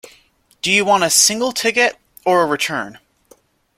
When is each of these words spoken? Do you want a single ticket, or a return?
Do 0.63 0.71
you 0.71 0.83
want 0.83 1.03
a 1.03 1.11
single 1.11 1.51
ticket, 1.51 1.95
or 2.25 2.41
a 2.41 2.47
return? 2.47 2.97